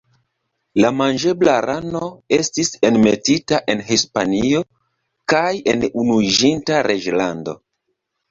[0.83, 2.07] La manĝebla rano
[2.37, 4.63] estis enmetita en Hispanio
[5.33, 7.55] kaj en Unuiĝinta Reĝlando.